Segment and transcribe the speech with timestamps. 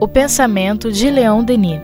[0.00, 1.80] O pensamento de Leon Denis.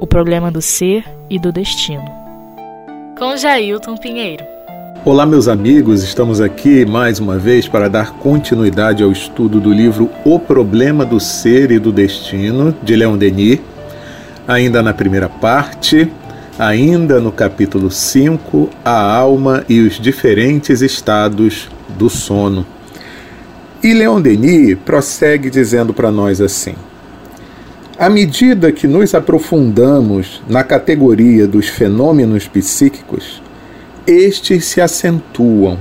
[0.00, 2.04] O problema do ser e do destino.
[3.16, 4.44] Com Jailton Pinheiro.
[5.04, 10.10] Olá, meus amigos, estamos aqui mais uma vez para dar continuidade ao estudo do livro
[10.24, 13.60] O Problema do Ser e do Destino, de Leon Denis.
[14.48, 16.10] Ainda na primeira parte,
[16.58, 22.66] ainda no capítulo 5, a alma e os diferentes estados do sono.
[23.82, 26.74] E Leon Denis prossegue dizendo para nós assim:
[27.98, 33.42] à medida que nos aprofundamos na categoria dos fenômenos psíquicos,
[34.06, 35.80] estes se acentuam,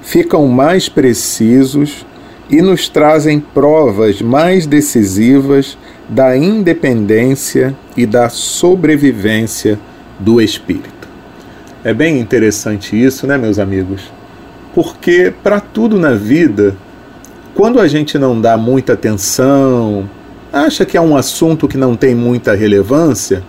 [0.00, 2.06] ficam mais precisos
[2.48, 5.76] e nos trazem provas mais decisivas
[6.08, 9.78] da independência e da sobrevivência
[10.18, 11.06] do espírito.
[11.84, 14.10] É bem interessante isso, né, meus amigos?
[14.74, 16.74] Porque para tudo na vida
[17.58, 20.08] quando a gente não dá muita atenção,
[20.52, 23.42] acha que é um assunto que não tem muita relevância,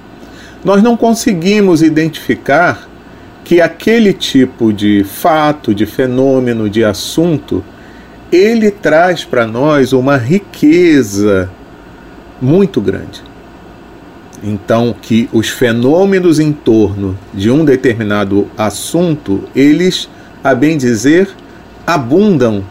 [0.66, 2.90] nós não conseguimos identificar
[3.46, 7.64] que aquele tipo de fato, de fenômeno, de assunto,
[8.32, 11.48] ele traz para nós uma riqueza
[12.42, 13.22] muito grande.
[14.44, 20.10] Então, que os fenômenos em torno de um determinado assunto, eles,
[20.44, 21.30] a bem dizer,
[21.86, 22.64] abundam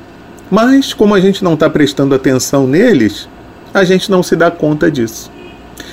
[0.51, 3.29] mas, como a gente não está prestando atenção neles,
[3.73, 5.31] a gente não se dá conta disso.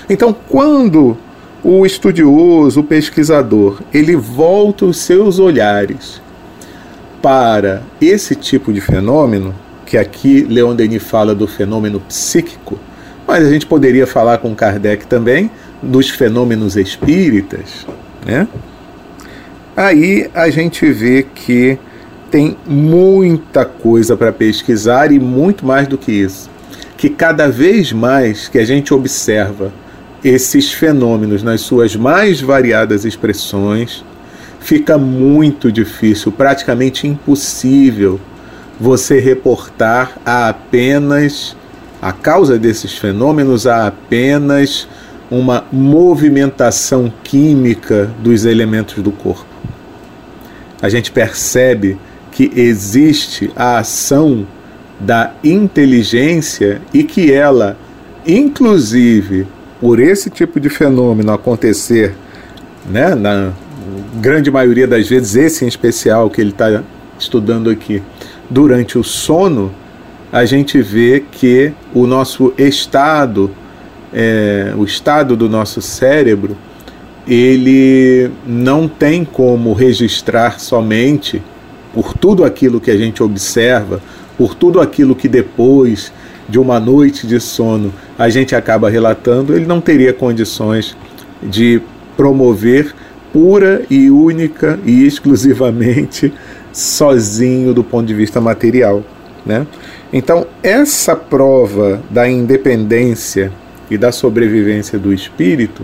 [0.10, 1.18] Então, quando
[1.64, 6.22] o estudioso, o pesquisador, ele volta os seus olhares
[7.22, 9.54] para esse tipo de fenômeno,
[9.86, 12.78] que aqui Leon Denis fala do fenômeno psíquico,
[13.28, 15.50] mas a gente poderia falar com Kardec também
[15.82, 17.86] dos fenômenos espíritas,
[18.26, 18.48] né?
[19.76, 21.78] Aí a gente vê que
[22.32, 26.50] tem muita coisa para pesquisar e muito mais do que isso.
[26.98, 29.72] Que cada vez mais que a gente observa
[30.24, 34.04] esses fenômenos nas suas mais variadas expressões,
[34.60, 38.20] fica muito difícil, praticamente impossível,
[38.80, 41.56] você reportar a apenas
[42.02, 44.88] a causa desses fenômenos a apenas
[45.30, 49.46] uma movimentação química dos elementos do corpo.
[50.82, 51.98] A gente percebe
[52.36, 54.46] que existe a ação
[55.00, 57.78] da inteligência e que ela,
[58.28, 59.48] inclusive
[59.80, 62.14] por esse tipo de fenômeno acontecer,
[62.86, 63.54] né, na
[64.20, 66.84] grande maioria das vezes, esse em especial que ele está
[67.18, 68.04] estudando aqui,
[68.50, 69.74] durante o sono,
[70.30, 73.50] a gente vê que o nosso estado,
[74.14, 76.58] é, o estado do nosso cérebro,
[77.26, 81.42] ele não tem como registrar somente
[81.96, 84.02] por tudo aquilo que a gente observa,
[84.38, 86.12] por tudo aquilo que depois
[86.48, 90.96] de uma noite de sono a gente acaba relatando, ele não teria condições
[91.42, 91.82] de
[92.18, 92.94] promover
[93.32, 96.34] pura e única e exclusivamente
[96.74, 99.02] sozinho do ponto de vista material,
[99.46, 99.66] né?
[100.12, 103.52] Então, essa prova da independência
[103.90, 105.84] e da sobrevivência do espírito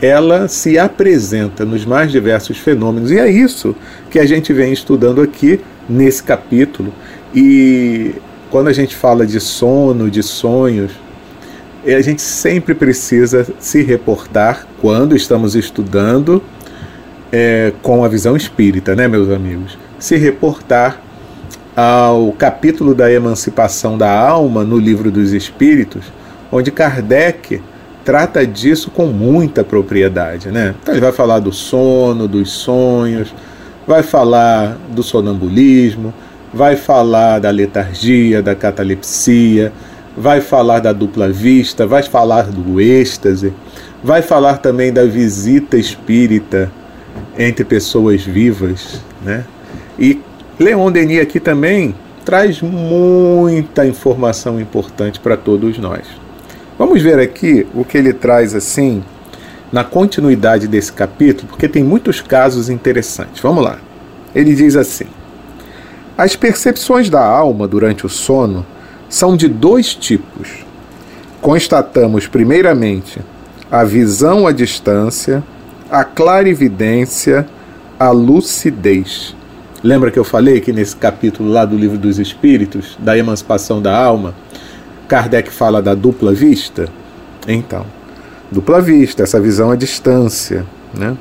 [0.00, 3.10] ela se apresenta nos mais diversos fenômenos.
[3.10, 3.74] E é isso
[4.10, 6.92] que a gente vem estudando aqui nesse capítulo.
[7.34, 8.14] E
[8.50, 10.92] quando a gente fala de sono, de sonhos,
[11.84, 16.42] a gente sempre precisa se reportar quando estamos estudando
[17.32, 19.78] é, com a visão espírita, né, meus amigos?
[19.98, 21.00] Se reportar
[21.76, 26.04] ao capítulo da emancipação da alma no livro dos Espíritos,
[26.50, 27.62] onde Kardec
[28.04, 30.74] trata disso com muita propriedade, né?
[30.82, 33.34] Então ele vai falar do sono, dos sonhos,
[33.86, 36.12] vai falar do sonambulismo,
[36.52, 39.72] vai falar da letargia, da catalepsia,
[40.16, 43.52] vai falar da dupla vista, vai falar do êxtase,
[44.02, 46.70] vai falar também da visita espírita
[47.38, 49.44] entre pessoas vivas, né?
[49.98, 50.20] E
[50.58, 51.94] Leon Denis aqui também
[52.24, 56.06] traz muita informação importante para todos nós.
[56.80, 59.04] Vamos ver aqui o que ele traz assim
[59.70, 63.42] na continuidade desse capítulo, porque tem muitos casos interessantes.
[63.42, 63.76] Vamos lá.
[64.34, 65.04] Ele diz assim:
[66.16, 68.64] As percepções da alma durante o sono
[69.10, 70.64] são de dois tipos.
[71.42, 73.20] Constatamos, primeiramente,
[73.70, 75.44] a visão à distância,
[75.90, 77.46] a clarividência,
[77.98, 79.36] a lucidez.
[79.84, 83.94] Lembra que eu falei que nesse capítulo lá do Livro dos Espíritos, da emancipação da
[83.94, 84.34] alma,
[85.10, 86.88] Kardec fala da dupla vista?
[87.48, 87.84] Então,
[88.48, 90.64] dupla vista, essa visão à distância.
[90.94, 91.16] Né?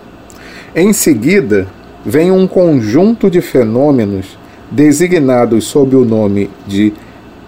[0.76, 1.66] Em seguida,
[2.06, 4.38] vem um conjunto de fenômenos
[4.70, 6.94] designados sob o nome de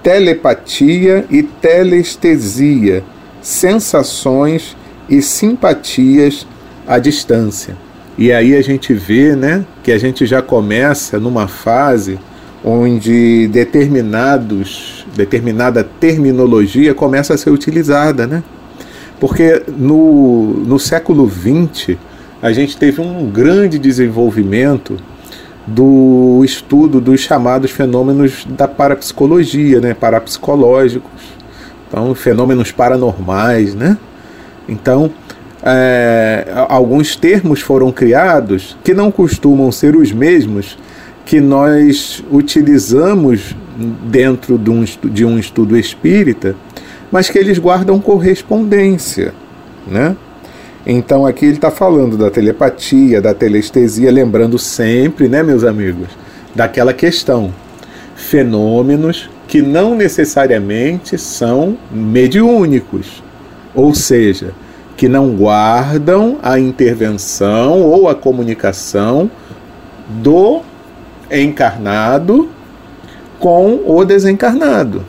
[0.02, 3.04] telepatia e telestesia,
[3.40, 4.76] sensações
[5.08, 6.48] e simpatias
[6.88, 7.78] à distância.
[8.18, 12.18] E aí a gente vê, né, que a gente já começa numa fase
[12.64, 18.44] onde determinados, determinada terminologia começa a ser utilizada, né?
[19.20, 21.98] Porque no, no século XX
[22.42, 24.98] a gente teve um grande desenvolvimento
[25.68, 31.22] do estudo dos chamados fenômenos da parapsicologia, né, parapsicológicos,
[31.88, 33.98] então fenômenos paranormais, né?
[34.68, 35.12] Então
[35.64, 40.78] é, alguns termos foram criados que não costumam ser os mesmos
[41.26, 46.56] que nós utilizamos dentro de um, de um estudo espírita,
[47.12, 49.34] mas que eles guardam correspondência,
[49.88, 50.16] né?
[50.86, 56.08] Então aqui ele está falando da telepatia, da telestesia, lembrando sempre, né, meus amigos,
[56.56, 57.54] daquela questão:
[58.16, 63.22] fenômenos que não necessariamente são mediúnicos,
[63.76, 64.54] ou seja,
[64.96, 69.30] que não guardam a intervenção ou a comunicação
[70.08, 70.62] do
[71.30, 72.50] encarnado
[73.42, 75.04] com o desencarnado.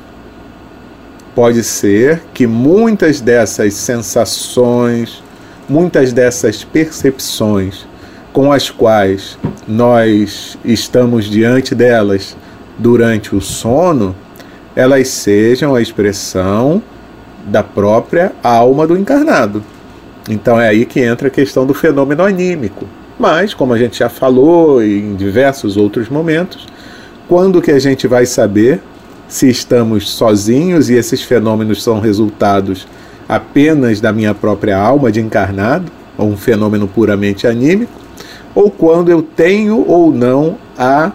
[1.35, 5.23] Pode ser que muitas dessas sensações,
[5.69, 7.87] muitas dessas percepções
[8.33, 9.39] com as quais
[9.69, 12.35] nós estamos diante delas
[12.79, 14.17] durante o sono,
[14.75, 16.83] elas sejam a expressão
[17.45, 19.63] da própria alma do encarnado.
[20.29, 22.87] Então é aí que entra a questão do fenômeno anímico.
[23.19, 26.67] Mas, como a gente já falou em diversos outros momentos,
[27.33, 28.79] quando que a gente vai saber
[29.27, 32.87] se estamos sozinhos e esses fenômenos são resultados
[33.27, 37.91] apenas da minha própria alma de encarnado, ou um fenômeno puramente anímico,
[38.55, 41.11] ou quando eu tenho ou não a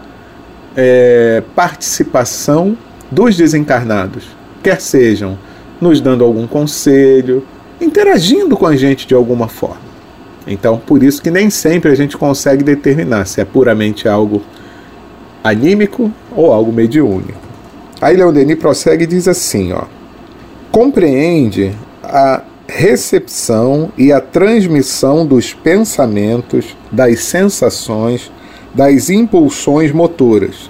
[0.75, 2.75] é, participação
[3.11, 4.23] dos desencarnados,
[4.63, 5.37] quer sejam
[5.79, 7.45] nos dando algum conselho,
[7.79, 9.85] interagindo com a gente de alguma forma.
[10.47, 14.41] Então, por isso que nem sempre a gente consegue determinar se é puramente algo
[15.43, 17.39] anímico ou algo mediúnico.
[18.01, 19.83] Aí Leon Denis prossegue e diz assim, ó:
[20.71, 21.73] Compreende
[22.03, 28.31] a recepção e a transmissão dos pensamentos, das sensações,
[28.73, 30.69] das impulsões motoras.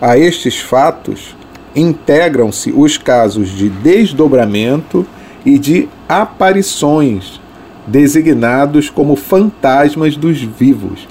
[0.00, 1.34] A estes fatos
[1.74, 5.06] integram-se os casos de desdobramento
[5.44, 7.40] e de aparições,
[7.86, 11.08] designados como fantasmas dos vivos.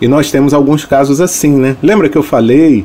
[0.00, 1.76] E nós temos alguns casos assim, né?
[1.82, 2.84] Lembra que eu falei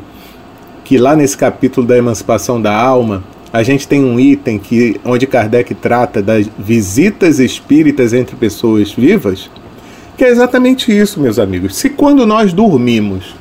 [0.84, 3.24] que lá nesse capítulo da emancipação da alma,
[3.54, 9.50] a gente tem um item que onde Kardec trata das visitas espíritas entre pessoas vivas,
[10.18, 11.75] que é exatamente isso, meus amigos.
[11.75, 13.36] Se quando nós dormimos,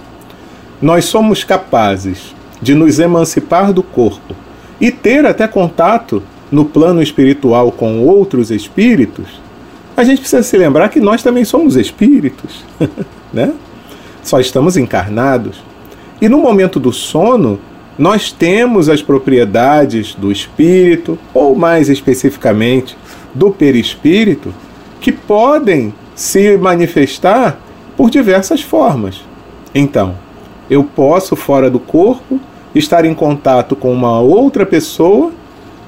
[0.83, 4.35] nós somos capazes de nos emancipar do corpo
[4.81, 9.27] e ter até contato no plano espiritual com outros espíritos,
[9.97, 12.65] a gente precisa se lembrar que nós também somos espíritos,
[13.33, 13.53] né?
[14.23, 15.63] Só estamos encarnados.
[16.21, 17.59] E no momento do sono,
[17.99, 22.97] nós temos as propriedades do espírito, ou mais especificamente,
[23.35, 24.55] do perispírito,
[25.01, 27.59] que podem se manifestar
[27.97, 29.21] por diversas formas.
[29.75, 30.15] Então,
[30.69, 32.41] eu posso, fora do corpo,
[32.75, 35.33] estar em contato com uma outra pessoa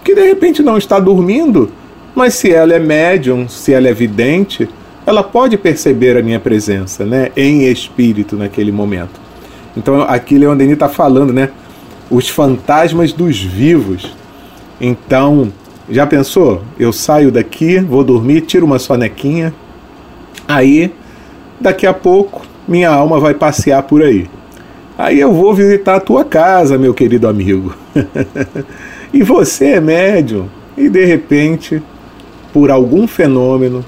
[0.02, 1.70] que de repente não está dormindo,
[2.14, 4.68] mas se ela é médium, se ela é vidente,
[5.06, 9.20] ela pode perceber a minha presença, né, em espírito naquele momento.
[9.76, 11.50] Então aqui Leon Denis está falando, né,
[12.10, 14.14] os fantasmas dos vivos.
[14.80, 15.52] Então,
[15.88, 16.62] já pensou?
[16.78, 19.52] Eu saio daqui, vou dormir, tiro uma sonequinha,
[20.46, 20.92] aí
[21.60, 24.28] daqui a pouco minha alma vai passear por aí.
[24.96, 27.74] Aí eu vou visitar a tua casa, meu querido amigo.
[29.12, 31.82] e você é médium e de repente,
[32.52, 33.84] por algum fenômeno,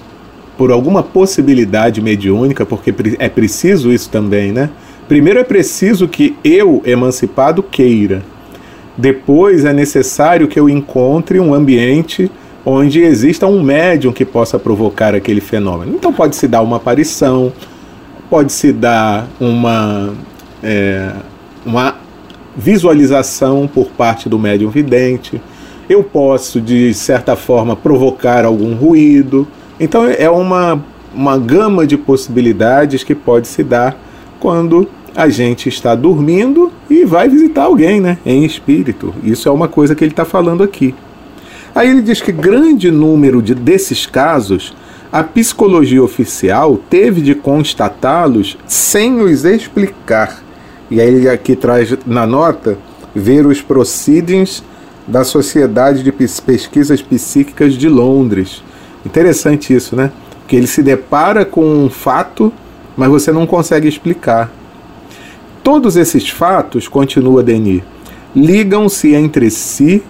[0.57, 4.71] por alguma possibilidade mediúnica, porque é preciso isso também, né?
[5.09, 8.23] Primeiro é preciso que eu, emancipado, queira.
[8.97, 12.31] Depois é necessário que eu encontre um ambiente
[12.65, 15.95] onde exista um médium que possa provocar aquele fenômeno.
[15.95, 17.53] Então pode se dar uma aparição,
[18.31, 20.15] pode se dar uma
[20.63, 21.13] é,
[21.67, 21.97] uma
[22.57, 25.41] visualização por parte do médium vidente.
[25.89, 29.47] Eu posso, de certa forma, provocar algum ruído.
[29.79, 30.83] Então, é uma,
[31.15, 33.97] uma gama de possibilidades que pode se dar
[34.39, 39.15] quando a gente está dormindo e vai visitar alguém, né, em espírito.
[39.23, 40.95] Isso é uma coisa que ele está falando aqui.
[41.75, 44.75] Aí ele diz que grande número de, desses casos
[45.15, 50.43] a psicologia oficial teve de constatá-los sem os explicar.
[50.91, 52.77] E aí ele aqui traz na nota
[53.15, 54.63] ver os proceedings
[55.07, 58.63] da Sociedade de Pesquisas Psíquicas de Londres.
[59.05, 60.11] Interessante isso, né?
[60.47, 62.53] Que ele se depara com um fato,
[62.97, 64.51] mas você não consegue explicar.
[65.63, 67.83] Todos esses fatos, continua Denis,
[68.35, 70.03] ligam-se entre si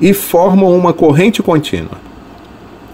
[0.00, 1.98] e formam uma corrente contínua.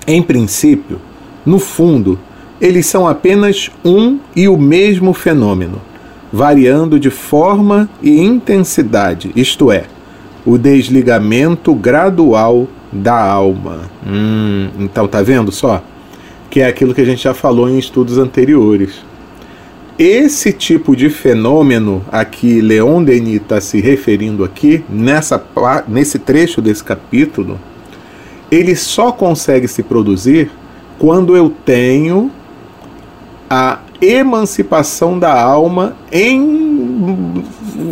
[0.06, 1.00] Em princípio,
[1.44, 2.18] no fundo,
[2.60, 5.80] eles são apenas um e o mesmo fenômeno,
[6.32, 9.84] variando de forma e intensidade, isto é,
[10.44, 13.90] o desligamento gradual da alma.
[14.06, 15.82] Hum, então tá vendo só?
[16.50, 19.04] Que é aquilo que a gente já falou em estudos anteriores.
[19.98, 25.42] Esse tipo de fenômeno a que Leon Denis está se referindo aqui, nessa,
[25.88, 27.58] nesse trecho desse capítulo,
[28.50, 30.50] ele só consegue se produzir
[30.98, 32.30] quando eu tenho
[33.48, 37.42] a emancipação da alma em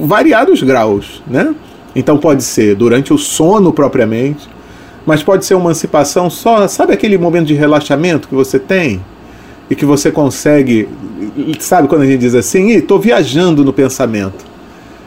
[0.06, 1.54] variados graus, né?
[1.94, 4.48] Então pode ser durante o sono propriamente,
[5.06, 9.00] mas pode ser uma emancipação só, sabe aquele momento de relaxamento que você tem
[9.68, 10.88] e que você consegue,
[11.58, 14.44] sabe quando a gente diz assim, estou viajando no pensamento.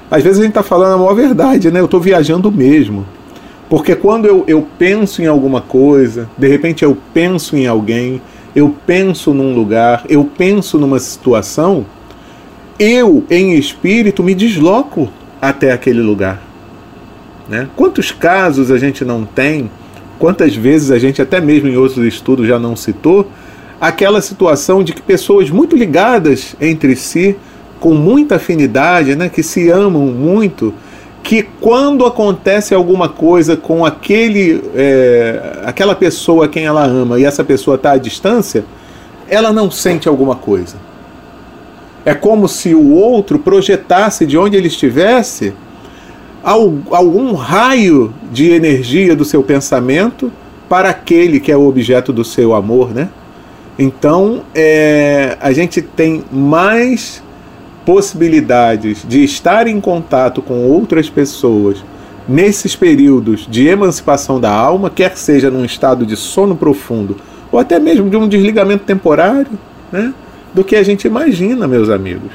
[0.10, 1.80] Às vezes a gente está falando a maior verdade, né?
[1.80, 3.06] Eu estou viajando mesmo.
[3.70, 8.22] Porque quando eu, eu penso em alguma coisa, de repente eu penso em alguém,
[8.56, 11.86] eu penso num lugar, eu penso numa situação,
[12.80, 15.10] eu, em espírito, me desloco
[15.42, 16.42] até aquele lugar.
[17.50, 17.68] Né?
[17.76, 19.70] Quantos casos a gente não tem,
[20.20, 23.30] quantas vezes a gente, até mesmo em outros estudos, já não citou,
[23.80, 27.36] aquela situação de que pessoas muito ligadas entre si,
[27.80, 30.74] com muita afinidade, né, que se amam muito,
[31.24, 37.26] que quando acontece alguma coisa com aquele, é, aquela pessoa a quem ela ama e
[37.26, 38.64] essa pessoa está à distância,
[39.28, 40.78] ela não sente alguma coisa.
[42.06, 45.54] É como se o outro projetasse de onde ele estivesse
[46.50, 50.32] algum raio de energia do seu pensamento
[50.70, 53.10] para aquele que é o objeto do seu amor, né?
[53.78, 57.22] Então, é, a gente tem mais
[57.86, 61.84] possibilidades de estar em contato com outras pessoas
[62.28, 67.18] nesses períodos de emancipação da alma, quer seja num estado de sono profundo
[67.52, 69.52] ou até mesmo de um desligamento temporário,
[69.92, 70.14] né,
[70.54, 72.32] do que a gente imagina, meus amigos.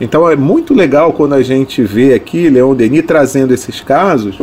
[0.00, 4.38] Então é muito legal quando a gente vê aqui Leon Denis trazendo esses casos,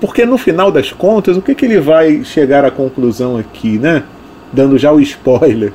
[0.00, 4.02] porque no final das contas, o que, que ele vai chegar à conclusão aqui, né?
[4.52, 5.72] Dando já o spoiler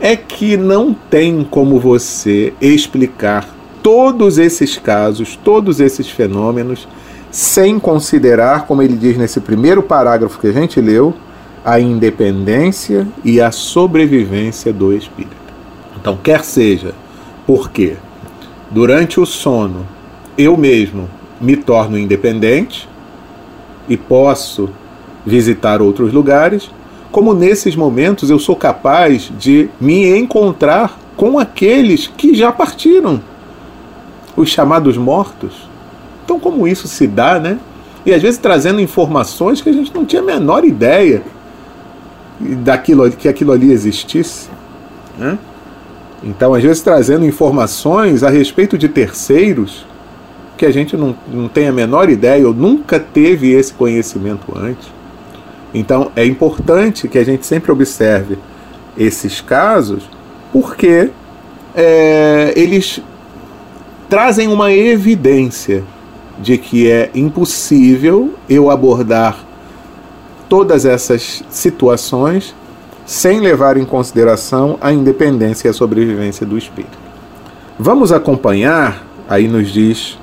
[0.00, 3.48] é que não tem como você explicar
[3.82, 6.88] todos esses casos, todos esses fenômenos,
[7.30, 11.14] sem considerar, como ele diz nesse primeiro parágrafo que a gente leu,
[11.64, 15.34] a independência e a sobrevivência do espírito.
[15.98, 16.94] Então, quer seja
[17.46, 17.94] porque
[18.74, 19.86] durante o sono
[20.36, 21.08] eu mesmo
[21.40, 22.88] me torno independente
[23.88, 24.68] e posso
[25.24, 26.72] visitar outros lugares,
[27.12, 33.22] como nesses momentos eu sou capaz de me encontrar com aqueles que já partiram,
[34.36, 35.68] os chamados mortos.
[36.24, 37.60] Então, como isso se dá, né?
[38.04, 41.22] E às vezes trazendo informações que a gente não tinha a menor ideia
[42.40, 44.48] daquilo que aquilo ali existisse,
[45.16, 45.38] né?
[46.24, 49.84] Então, às vezes trazendo informações a respeito de terceiros
[50.56, 54.88] que a gente não, não tem a menor ideia ou nunca teve esse conhecimento antes.
[55.74, 58.38] Então é importante que a gente sempre observe
[58.96, 60.08] esses casos,
[60.52, 61.10] porque
[61.74, 63.02] é, eles
[64.08, 65.82] trazem uma evidência
[66.38, 69.44] de que é impossível eu abordar
[70.48, 72.54] todas essas situações
[73.06, 76.98] sem levar em consideração a independência e a sobrevivência do espírito.
[77.78, 80.18] Vamos acompanhar, aí nos diz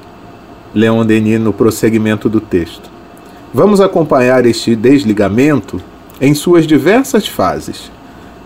[0.74, 2.90] Leon Denis no prosseguimento do texto.
[3.54, 5.82] Vamos acompanhar este desligamento
[6.20, 7.92] em suas diversas fases,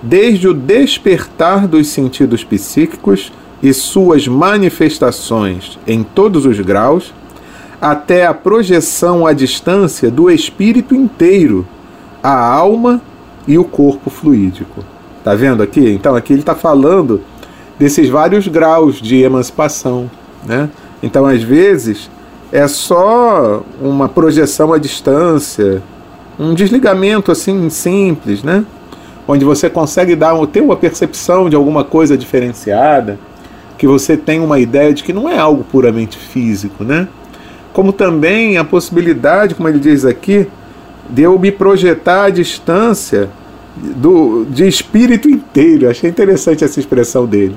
[0.02, 7.14] desde o despertar dos sentidos psíquicos e suas manifestações em todos os graus,
[7.80, 11.68] até a projeção à distância do espírito inteiro,
[12.24, 13.02] a alma
[13.48, 14.84] e o corpo fluídico.
[15.24, 15.92] Tá vendo aqui?
[15.92, 17.22] Então aqui ele está falando
[17.80, 20.10] desses vários graus de emancipação,
[20.46, 20.70] né?
[21.02, 22.10] Então às vezes
[22.52, 25.82] é só uma projeção à distância,
[26.40, 28.66] um desligamento assim simples, né?
[29.28, 33.18] Onde você consegue dar ter uma percepção de alguma coisa diferenciada,
[33.78, 37.08] que você tem uma ideia de que não é algo puramente físico, né?
[37.74, 40.48] Como também a possibilidade, como ele diz aqui,
[41.10, 43.30] de eu me projetar à distância
[43.76, 45.90] do, de espírito inteiro.
[45.90, 47.56] Achei interessante essa expressão dele.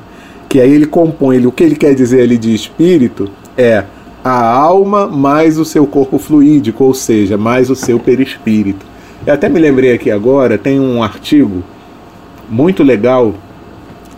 [0.48, 3.84] Que aí ele compõe, ele, o que ele quer dizer ali de espírito é
[4.24, 8.84] a alma mais o seu corpo fluídico, ou seja, mais o seu perispírito.
[9.26, 11.62] Eu até me lembrei aqui agora, tem um artigo
[12.48, 13.34] muito legal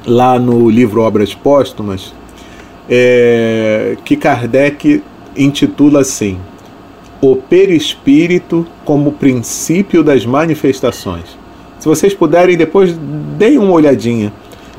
[0.07, 2.15] lá no livro Obras Póstumas,
[2.89, 5.03] é, que Kardec
[5.37, 6.39] intitula assim:
[7.21, 11.39] O perispírito como princípio das manifestações.
[11.79, 12.95] Se vocês puderem, depois
[13.39, 14.33] deem uma olhadinha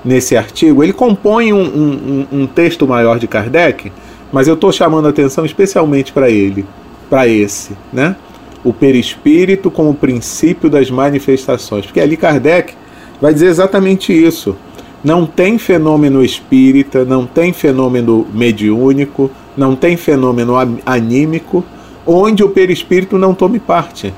[0.03, 0.83] nesse artigo.
[0.83, 3.91] Ele compõe um, um, um texto maior de Kardec,
[4.31, 6.65] mas eu estou chamando a atenção especialmente para ele,
[7.09, 8.15] para esse, né?
[8.63, 11.85] O perispírito como princípio das manifestações.
[11.85, 12.73] Porque ali Kardec
[13.19, 14.55] vai dizer exatamente isso.
[15.03, 20.53] Não tem fenômeno espírita, não tem fenômeno mediúnico, não tem fenômeno
[20.85, 21.65] anímico
[22.05, 24.13] onde o perispírito não tome parte.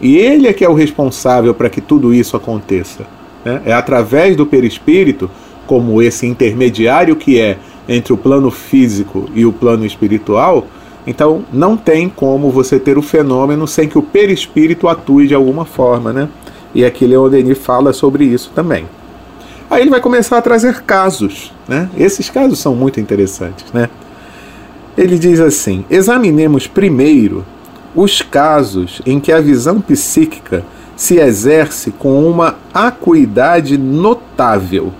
[0.00, 3.06] E ele é que é o responsável para que tudo isso aconteça.
[3.44, 3.62] Né?
[3.66, 5.30] É através do perispírito,
[5.66, 7.56] como esse intermediário que é
[7.88, 10.66] entre o plano físico e o plano espiritual,
[11.06, 15.64] então não tem como você ter o fenômeno sem que o perispírito atue de alguma
[15.64, 16.28] forma, né?
[16.74, 18.86] E aqui Leon Denis fala sobre isso também.
[19.68, 21.88] Aí ele vai começar a trazer casos, né?
[21.96, 23.88] Esses casos são muito interessantes, né?
[24.96, 27.44] Ele diz assim: examinemos primeiro
[27.94, 30.64] os casos em que a visão psíquica
[30.96, 34.92] se exerce com uma acuidade notável.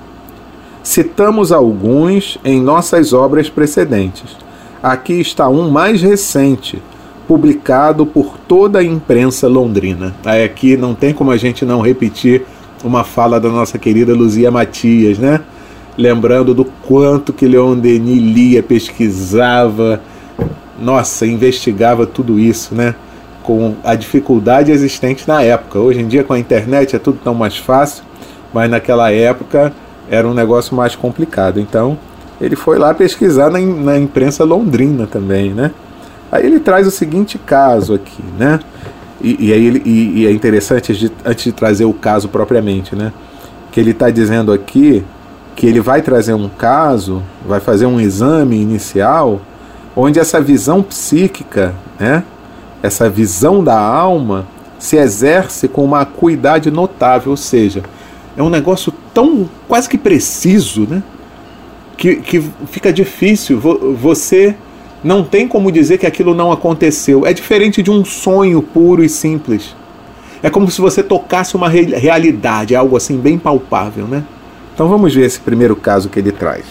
[0.82, 4.36] Citamos alguns em nossas obras precedentes.
[4.82, 6.82] Aqui está um mais recente,
[7.28, 10.12] publicado por toda a imprensa londrina.
[10.44, 12.44] Aqui não tem como a gente não repetir
[12.82, 15.40] uma fala da nossa querida Luzia Matias, né?
[15.96, 20.00] Lembrando do quanto que Leon Denis lia, pesquisava,
[20.80, 22.94] nossa, investigava tudo isso, né?
[23.42, 25.78] Com a dificuldade existente na época.
[25.78, 28.04] Hoje em dia, com a internet, é tudo tão mais fácil,
[28.52, 29.72] mas naquela época
[30.10, 31.60] era um negócio mais complicado.
[31.60, 31.98] Então,
[32.40, 35.70] ele foi lá pesquisar na, na imprensa londrina também, né?
[36.30, 38.58] Aí ele traz o seguinte caso aqui, né?
[39.20, 42.96] E, e aí ele, e, e é interessante, de, antes de trazer o caso propriamente,
[42.96, 43.12] né?
[43.70, 45.04] Que ele está dizendo aqui
[45.54, 49.40] que ele vai trazer um caso, vai fazer um exame inicial
[49.94, 52.24] onde essa visão psíquica, né,
[52.82, 54.46] essa visão da alma,
[54.78, 57.82] se exerce com uma acuidade notável, ou seja,
[58.36, 61.02] é um negócio tão quase que preciso, né,
[61.96, 63.60] que, que fica difícil.
[63.60, 64.56] Você
[65.04, 67.26] não tem como dizer que aquilo não aconteceu.
[67.26, 69.76] É diferente de um sonho puro e simples.
[70.42, 74.24] É como se você tocasse uma realidade, algo assim bem palpável, né?
[74.74, 76.64] Então vamos ver esse primeiro caso que ele traz.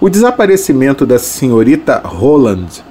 [0.00, 2.84] O desaparecimento da senhorita Holland,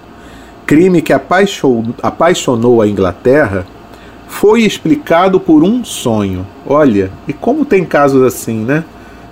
[0.65, 3.65] crime que apaixonou a Inglaterra,
[4.27, 6.45] foi explicado por um sonho.
[6.65, 8.83] Olha, e como tem casos assim, né?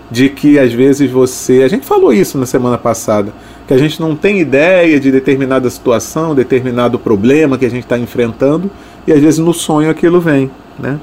[0.09, 1.63] De que às vezes você.
[1.63, 3.33] A gente falou isso na semana passada,
[3.67, 7.97] que a gente não tem ideia de determinada situação, determinado problema que a gente está
[7.97, 8.69] enfrentando,
[9.07, 10.99] e às vezes no sonho aquilo vem, né?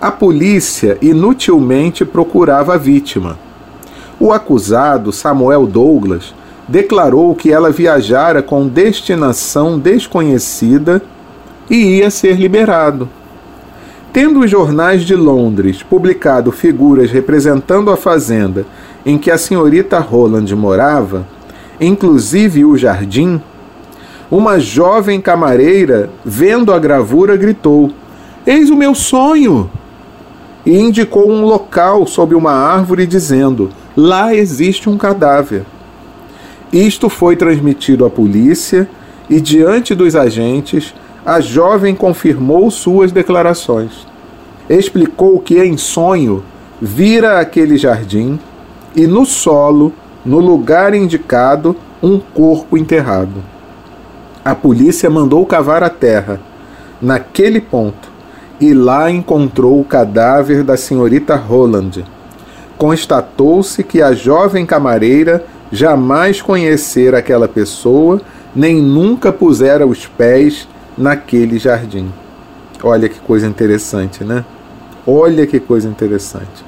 [0.00, 3.36] A polícia inutilmente procurava a vítima
[4.20, 6.34] o acusado, Samuel Douglas,
[6.66, 11.00] declarou que ela viajara com destinação desconhecida
[11.70, 13.08] e ia ser liberado.
[14.12, 18.66] Tendo os jornais de Londres publicado figuras representando a fazenda
[19.06, 21.24] em que a senhorita Roland morava,
[21.80, 23.40] inclusive o jardim,
[24.30, 27.92] uma jovem camareira, vendo a gravura, gritou:
[28.44, 29.70] Eis o meu sonho!
[30.68, 35.64] E indicou um local sob uma árvore, dizendo: Lá existe um cadáver.
[36.70, 38.86] Isto foi transmitido à polícia
[39.30, 44.06] e, diante dos agentes, a jovem confirmou suas declarações.
[44.68, 46.44] Explicou que, em sonho,
[46.82, 48.38] vira aquele jardim
[48.94, 49.90] e, no solo,
[50.22, 53.42] no lugar indicado, um corpo enterrado.
[54.44, 56.38] A polícia mandou cavar a terra,
[57.00, 58.17] naquele ponto,
[58.60, 62.04] e lá encontrou o cadáver da senhorita Roland
[62.78, 68.22] constatou-se que a jovem camareira jamais conhecera aquela pessoa,
[68.54, 70.66] nem nunca pusera os pés
[70.96, 72.10] naquele jardim.
[72.82, 74.44] Olha que coisa interessante, né?
[75.04, 76.64] Olha que coisa interessante.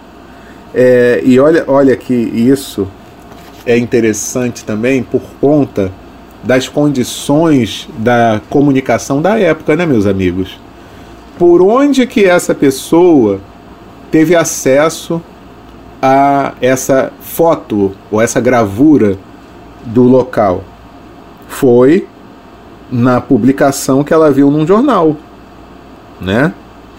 [0.74, 2.88] É, e olha, olha que isso
[3.64, 5.92] é interessante também por conta
[6.42, 10.58] das condições da comunicação da época, né, meus amigos?
[11.40, 13.40] Por onde que essa pessoa
[14.10, 15.22] teve acesso
[16.02, 19.16] a essa foto ou essa gravura
[19.86, 20.62] do local?
[21.48, 22.06] Foi
[22.92, 25.16] na publicação que ela viu num jornal,
[26.20, 26.52] né?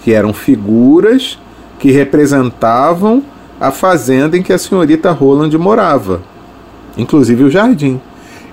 [0.03, 1.37] Que eram figuras
[1.77, 3.21] que representavam
[3.59, 6.19] a fazenda em que a senhorita Roland morava,
[6.97, 8.01] inclusive o jardim.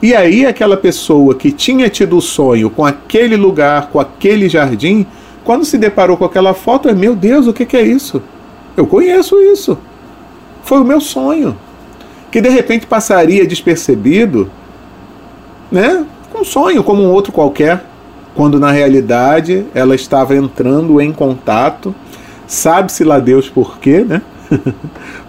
[0.03, 5.07] E aí aquela pessoa que tinha tido o sonho com aquele lugar, com aquele jardim,
[5.45, 8.23] quando se deparou com aquela foto, é meu Deus, o que, que é isso?
[8.77, 9.79] Eu conheço isso.
[10.63, 11.57] Foi o meu sonho.
[12.31, 14.51] Que de repente passaria despercebido,
[15.71, 16.05] né?
[16.35, 17.85] Um sonho como um outro qualquer,
[18.35, 21.95] quando na realidade ela estava entrando em contato,
[22.47, 24.23] sabe-se lá Deus por quê, né?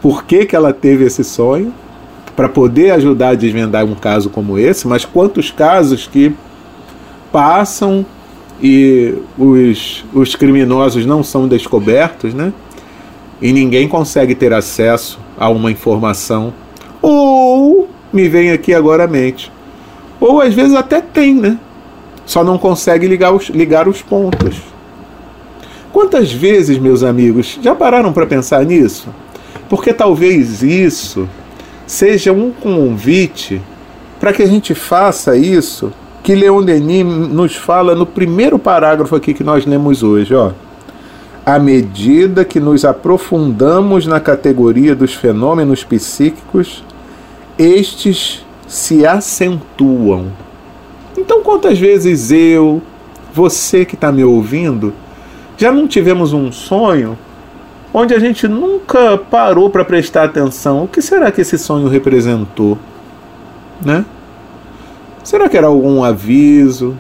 [0.02, 1.74] por que, que ela teve esse sonho?
[2.36, 6.36] Para poder ajudar a desvendar um caso como esse, mas quantos casos que
[7.32, 8.06] passam
[8.62, 12.54] e os, os criminosos não são descobertos, né?
[13.42, 16.54] E ninguém consegue ter acesso a uma informação.
[17.02, 19.52] Ou me vem aqui agora a mente.
[20.20, 21.58] Ou às vezes até tem, né?
[22.26, 24.62] Só não consegue ligar os, ligar os pontos.
[25.92, 29.08] Quantas vezes, meus amigos, já pararam para pensar nisso?
[29.70, 31.28] Porque talvez isso
[31.88, 33.62] seja um convite
[34.20, 35.92] para que a gente faça isso
[36.24, 40.52] que Leon Denis nos fala no primeiro parágrafo aqui que nós lemos hoje, ó.
[41.46, 46.84] À medida que nos aprofundamos na categoria dos fenômenos psíquicos,
[47.58, 50.28] estes se acentuam.
[51.18, 52.82] Então, quantas vezes eu,
[53.34, 54.94] você que está me ouvindo,
[55.58, 57.18] já não tivemos um sonho
[57.94, 60.84] onde a gente nunca parou para prestar atenção?
[60.84, 62.78] O que será que esse sonho representou?
[63.84, 64.06] Né?
[65.24, 66.98] Será que era algum aviso?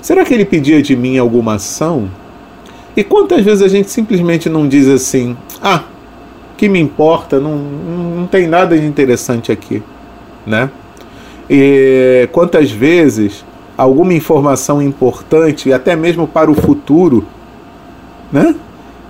[0.00, 2.08] Será que ele pedia de mim alguma ação?
[2.96, 5.84] E quantas vezes a gente simplesmente não diz assim: ah,
[6.56, 9.82] que me importa, não, não tem nada de interessante aqui,
[10.46, 10.70] né?
[11.48, 13.44] E quantas vezes
[13.76, 17.24] alguma informação importante, até mesmo para o futuro,
[18.32, 18.54] né?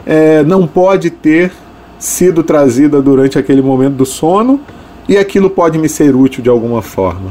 [0.07, 1.53] É, não pode ter
[1.99, 4.61] sido trazida durante aquele momento do sono
[5.09, 7.31] e aquilo pode me ser útil de alguma forma.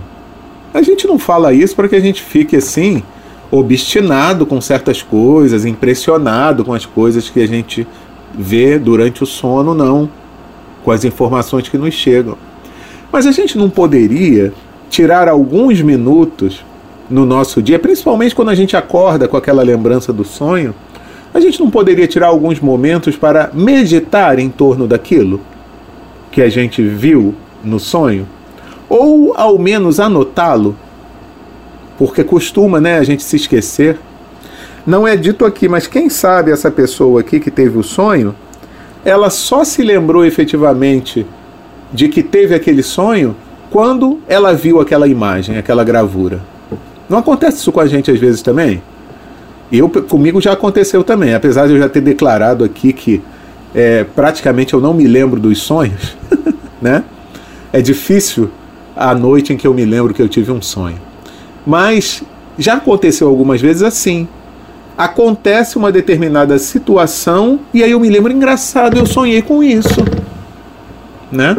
[0.73, 3.01] A gente não fala isso para que a gente fique assim,
[3.49, 7.87] obstinado com certas coisas, impressionado com as coisas que a gente
[8.33, 10.09] vê durante o sono, não.
[10.83, 12.37] Com as informações que nos chegam.
[13.11, 14.53] Mas a gente não poderia
[14.89, 16.63] tirar alguns minutos
[17.09, 20.75] no nosso dia, principalmente quando a gente acorda com aquela lembrança do sonho,
[21.33, 25.41] a gente não poderia tirar alguns momentos para meditar em torno daquilo
[26.31, 28.27] que a gente viu no sonho?
[28.89, 30.75] Ou ao menos anotá-lo,
[31.97, 33.97] porque costuma né, a gente se esquecer.
[34.85, 38.33] Não é dito aqui, mas quem sabe essa pessoa aqui que teve o sonho,
[39.05, 41.25] ela só se lembrou efetivamente
[41.93, 43.35] de que teve aquele sonho
[43.69, 46.41] quando ela viu aquela imagem, aquela gravura.
[47.07, 48.81] Não acontece isso com a gente às vezes também?
[49.71, 53.21] Eu, comigo já aconteceu também, apesar de eu já ter declarado aqui que
[53.75, 56.17] é, praticamente eu não me lembro dos sonhos,
[56.81, 57.03] né?
[57.71, 58.49] É difícil
[58.99, 60.99] a noite em que eu me lembro que eu tive um sonho.
[61.65, 62.21] Mas
[62.57, 64.27] já aconteceu algumas vezes assim.
[64.97, 70.03] Acontece uma determinada situação e aí eu me lembro, engraçado, eu sonhei com isso.
[71.31, 71.55] Né?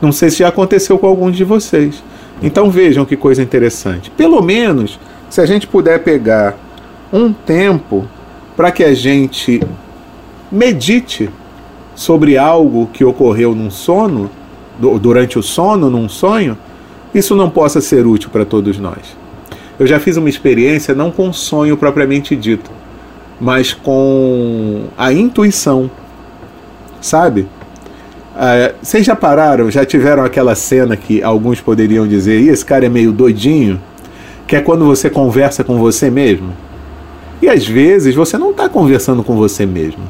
[0.00, 2.02] Não sei se já aconteceu com alguns de vocês.
[2.42, 4.10] Então vejam que coisa interessante.
[4.10, 4.98] Pelo menos,
[5.30, 6.56] se a gente puder pegar
[7.12, 8.08] um tempo
[8.56, 9.60] para que a gente
[10.50, 11.30] medite
[11.94, 14.28] sobre algo que ocorreu num sono,
[14.80, 16.58] durante o sono, num sonho,
[17.14, 19.16] isso não possa ser útil para todos nós.
[19.78, 22.70] Eu já fiz uma experiência não com sonho propriamente dito,
[23.40, 25.90] mas com a intuição,
[27.00, 27.46] sabe?
[28.34, 32.86] Ah, vocês já pararam, já tiveram aquela cena que alguns poderiam dizer, e esse cara
[32.86, 33.80] é meio doidinho,
[34.46, 36.52] que é quando você conversa com você mesmo.
[37.42, 40.02] E às vezes você não está conversando com você mesmo.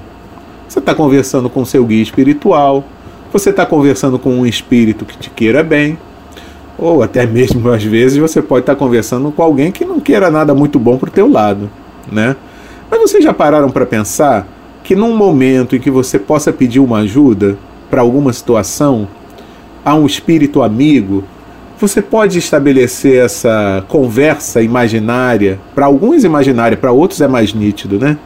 [0.69, 2.85] Você está conversando com seu guia espiritual,
[3.33, 5.99] você está conversando com um espírito que te queira bem,
[6.79, 10.55] ou até mesmo às vezes você pode estar conversando com alguém que não queira nada
[10.55, 11.71] muito bom para o teu lado,
[12.11, 12.37] né?
[12.91, 14.47] Mas vocês já pararam para pensar
[14.83, 17.57] que num momento em que você possa pedir uma ajuda
[17.89, 19.07] para alguma situação
[19.85, 21.25] a um espírito amigo,
[21.79, 28.17] você pode estabelecer essa conversa imaginária, para alguns imaginária, para outros é mais nítido, né?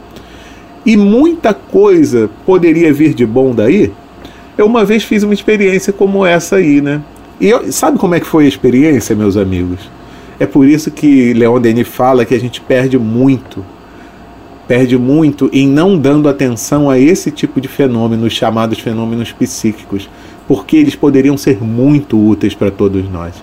[0.85, 3.91] E muita coisa poderia vir de bom daí.
[4.57, 7.01] Eu uma vez fiz uma experiência como essa aí, né?
[7.39, 9.79] E eu, sabe como é que foi a experiência, meus amigos?
[10.39, 13.63] É por isso que Leon Denis fala que a gente perde muito,
[14.67, 20.09] perde muito em não dando atenção a esse tipo de fenômenos chamados fenômenos psíquicos,
[20.47, 23.35] porque eles poderiam ser muito úteis para todos nós.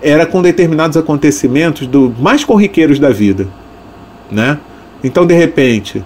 [0.00, 3.46] Era com determinados acontecimentos do mais corriqueiros da vida,
[4.30, 4.58] né?
[5.04, 6.02] Então, de repente,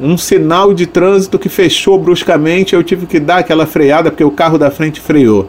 [0.00, 4.30] um sinal de trânsito que fechou bruscamente, eu tive que dar aquela freada porque o
[4.30, 5.48] carro da frente freou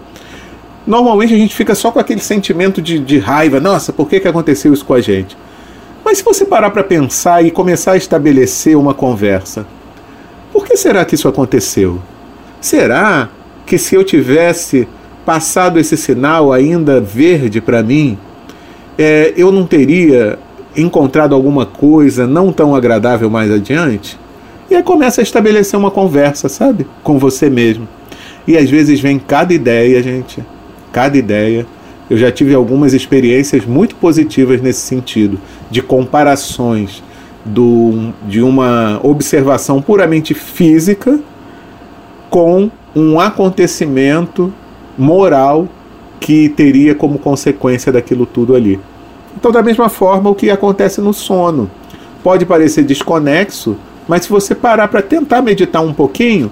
[0.86, 4.28] normalmente a gente fica só com aquele sentimento de, de raiva, nossa, por que, que
[4.28, 5.38] aconteceu isso com a gente?
[6.04, 9.66] Mas se você parar para pensar e começar a estabelecer uma conversa,
[10.52, 12.00] por que será que isso aconteceu?
[12.60, 13.30] Será
[13.66, 14.88] que se eu tivesse
[15.26, 18.18] passado esse sinal ainda verde para mim,
[18.98, 20.38] é, eu não teria
[20.76, 24.20] encontrado alguma coisa não tão agradável mais adiante?
[24.70, 26.88] E aí começa a estabelecer uma conversa, sabe?
[27.04, 27.88] Com você mesmo.
[28.48, 30.44] E às vezes vem cada ideia, gente.
[30.92, 31.66] Cada ideia.
[32.10, 37.02] Eu já tive algumas experiências muito positivas nesse sentido, de comparações
[37.46, 41.20] do, de uma observação puramente física
[42.30, 44.54] com um acontecimento
[44.98, 45.68] moral
[46.20, 48.80] que teria como consequência daquilo tudo ali.
[49.36, 51.70] Então, da mesma forma, o que acontece no sono
[52.24, 53.76] pode parecer desconexo,
[54.08, 56.52] mas se você parar para tentar meditar um pouquinho,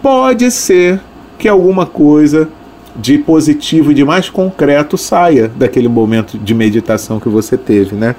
[0.00, 1.00] pode ser
[1.38, 2.48] que alguma coisa
[2.96, 8.14] de positivo e de mais concreto saia daquele momento de meditação que você teve, né?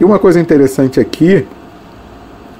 [0.00, 1.46] E uma coisa interessante aqui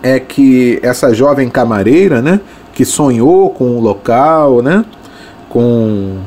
[0.03, 2.41] é que essa jovem camareira, né,
[2.73, 4.85] que sonhou com o local, né,
[5.49, 6.19] com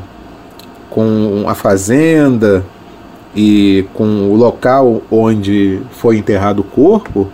[0.90, 2.66] com a fazenda
[3.36, 7.28] e com o local onde foi enterrado o corpo,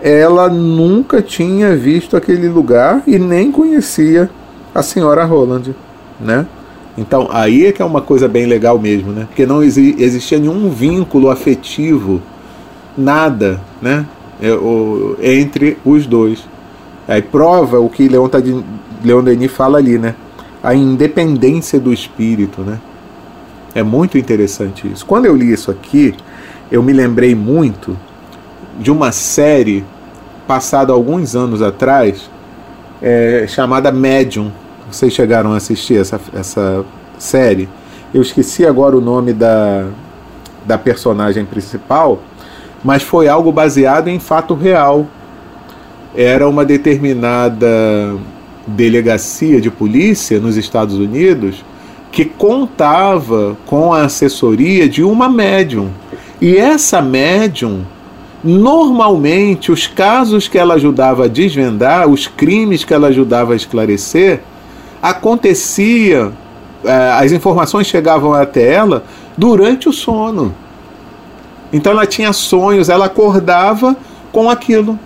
[0.00, 4.30] ela nunca tinha visto aquele lugar e nem conhecia
[4.72, 5.74] a senhora Roland,
[6.20, 6.46] né?
[6.96, 9.26] Então aí é que é uma coisa bem legal mesmo, né?
[9.26, 12.22] Porque não existia nenhum vínculo afetivo,
[12.96, 14.06] nada, né?
[14.40, 16.44] É, entre os dois.
[17.06, 18.64] Aí prova o que Leon, tá de,
[19.02, 20.14] Leon Denis fala ali, né?
[20.62, 22.78] A independência do espírito, né?
[23.74, 25.04] É muito interessante isso.
[25.04, 26.14] Quando eu li isso aqui,
[26.70, 27.96] eu me lembrei muito
[28.78, 29.84] de uma série
[30.46, 32.30] passada alguns anos atrás,
[33.02, 34.50] é, chamada Medium.
[34.90, 36.84] Vocês chegaram a assistir essa, essa
[37.18, 37.68] série?
[38.12, 39.86] Eu esqueci agora o nome da,
[40.64, 42.20] da personagem principal,
[42.84, 45.06] mas foi algo baseado em fato real.
[46.14, 47.66] Era uma determinada
[48.66, 51.64] delegacia de polícia nos Estados Unidos
[52.12, 55.90] que contava com a assessoria de uma médium.
[56.40, 57.84] E essa médium,
[58.44, 64.42] normalmente, os casos que ela ajudava a desvendar, os crimes que ela ajudava a esclarecer,
[65.04, 66.32] acontecia,
[66.82, 69.04] eh, as informações chegavam até ela
[69.36, 70.54] durante o sono.
[71.70, 73.94] Então ela tinha sonhos, ela acordava
[74.32, 74.98] com aquilo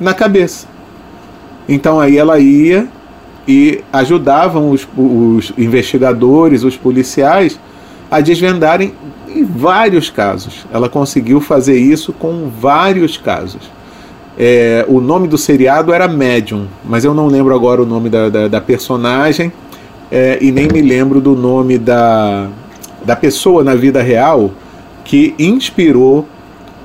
[0.00, 0.66] na cabeça.
[1.68, 2.88] Então aí ela ia
[3.46, 7.60] e ajudavam os, os investigadores, os policiais,
[8.10, 8.94] a desvendarem
[9.50, 10.66] vários casos.
[10.72, 13.70] Ela conseguiu fazer isso com vários casos.
[14.38, 18.28] É, o nome do seriado era Medium, mas eu não lembro agora o nome da,
[18.28, 19.52] da, da personagem
[20.10, 22.48] é, e nem me lembro do nome da,
[23.04, 24.50] da pessoa na vida real
[25.04, 26.26] que inspirou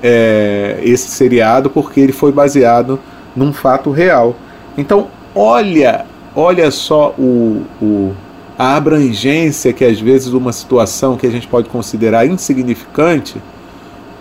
[0.03, 2.99] é, esse seriado, porque ele foi baseado
[3.35, 4.35] num fato real.
[4.77, 8.13] Então, olha olha só o, o,
[8.57, 13.41] a abrangência que às vezes uma situação que a gente pode considerar insignificante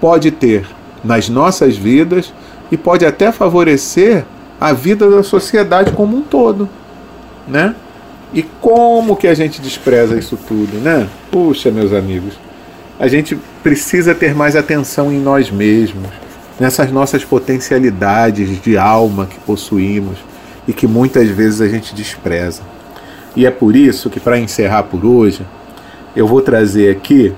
[0.01, 0.67] pode ter
[1.05, 2.33] nas nossas vidas
[2.71, 4.25] e pode até favorecer
[4.61, 6.69] a vida da sociedade como um todo,
[7.47, 7.75] né?
[8.33, 11.09] E como que a gente despreza isso tudo, né?
[11.31, 12.35] Puxa, meus amigos,
[12.99, 16.09] a gente precisa ter mais atenção em nós mesmos,
[16.59, 20.19] nessas nossas potencialidades de alma que possuímos
[20.67, 22.63] e que muitas vezes a gente despreza.
[23.35, 25.47] E é por isso que, para encerrar por hoje,
[26.15, 27.33] eu vou trazer aqui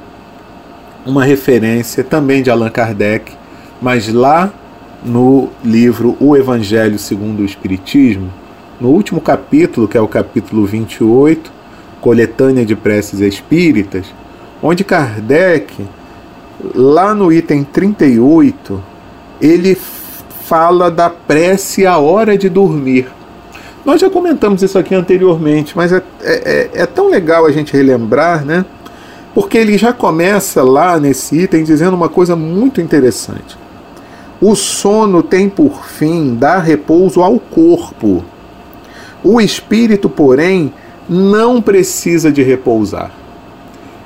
[1.04, 3.32] uma referência também de Allan Kardec,
[3.80, 4.52] mas lá
[5.04, 8.30] no livro O Evangelho segundo o Espiritismo,
[8.80, 11.52] no último capítulo, que é o capítulo 28,
[12.00, 14.06] Coletânea de Preces Espíritas,
[14.62, 15.86] onde Kardec,
[16.74, 18.82] lá no item 38,
[19.40, 19.76] ele
[20.44, 23.06] fala da prece à hora de dormir.
[23.84, 28.44] Nós já comentamos isso aqui anteriormente, mas é, é, é, tão legal a gente relembrar,
[28.44, 28.64] né?
[29.34, 33.56] Porque ele já começa lá nesse item dizendo uma coisa muito interessante.
[34.40, 38.24] O sono tem por fim dar repouso ao corpo.
[39.22, 40.72] O espírito, porém,
[41.08, 43.10] não precisa de repousar.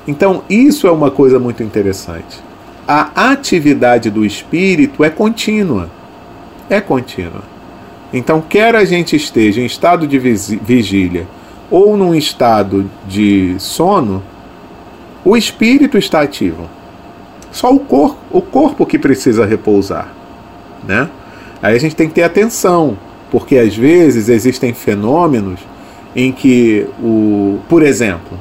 [0.07, 2.43] Então, isso é uma coisa muito interessante.
[2.87, 5.89] A atividade do espírito é contínua.
[6.69, 7.43] É contínua.
[8.13, 11.27] Então, quer a gente esteja em estado de vigília
[11.71, 14.21] ou num estado de sono,
[15.23, 16.69] o espírito está ativo.
[17.51, 20.13] Só o corpo, o corpo que precisa repousar,
[20.87, 21.09] né?
[21.61, 22.97] Aí a gente tem que ter atenção,
[23.31, 25.59] porque às vezes existem fenômenos
[26.15, 28.37] em que o, por exemplo,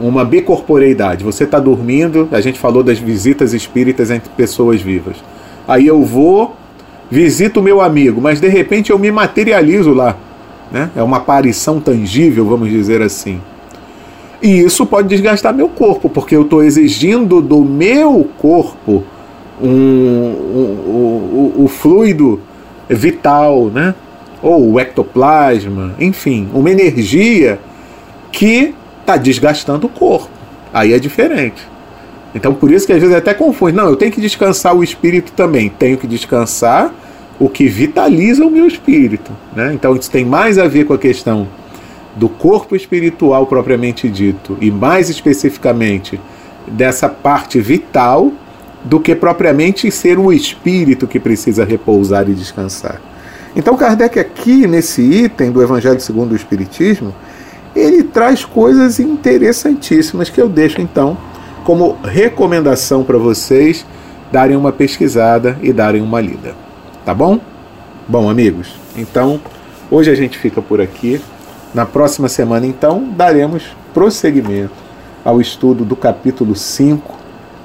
[0.00, 1.24] uma bicorporeidade.
[1.24, 5.16] Você está dormindo, a gente falou das visitas espíritas entre pessoas vivas.
[5.66, 6.54] Aí eu vou,
[7.10, 10.16] visito o meu amigo, mas de repente eu me materializo lá.
[10.70, 10.90] Né?
[10.96, 13.40] É uma aparição tangível, vamos dizer assim.
[14.42, 19.04] E isso pode desgastar meu corpo, porque eu estou exigindo do meu corpo
[19.60, 22.40] um, um, um, o fluido
[22.88, 23.94] vital, né?
[24.42, 27.58] ou o ectoplasma, enfim, uma energia
[28.30, 30.28] que está desgastando o corpo.
[30.72, 31.66] Aí é diferente.
[32.34, 33.76] Então por isso que às vezes até confunde.
[33.76, 35.70] Não, eu tenho que descansar o espírito também.
[35.70, 36.92] Tenho que descansar
[37.38, 39.32] o que vitaliza o meu espírito.
[39.54, 39.72] Né?
[39.74, 41.48] Então isso tem mais a ver com a questão
[42.14, 46.18] do corpo espiritual propriamente dito, e mais especificamente
[46.66, 48.32] dessa parte vital,
[48.86, 53.00] do que propriamente ser o espírito que precisa repousar e descansar.
[53.54, 57.12] Então Kardec aqui nesse item do Evangelho segundo o Espiritismo,
[57.74, 61.18] ele traz coisas interessantíssimas que eu deixo então
[61.64, 63.84] como recomendação para vocês
[64.30, 66.54] darem uma pesquisada e darem uma lida.
[67.04, 67.40] Tá bom?
[68.06, 69.40] Bom, amigos, então
[69.90, 71.20] hoje a gente fica por aqui.
[71.74, 74.72] Na próxima semana, então, daremos prosseguimento
[75.24, 77.15] ao estudo do capítulo 5,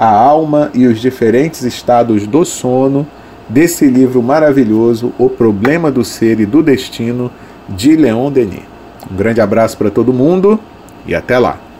[0.01, 3.05] A Alma e os Diferentes Estados do Sono,
[3.47, 7.29] desse livro maravilhoso, O Problema do Ser e do Destino,
[7.69, 8.63] de Leon Denis.
[9.11, 10.59] Um grande abraço para todo mundo
[11.05, 11.70] e até lá!